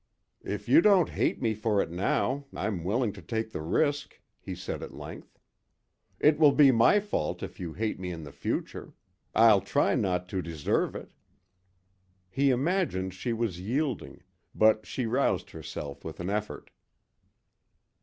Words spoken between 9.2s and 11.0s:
I'll try not to deserve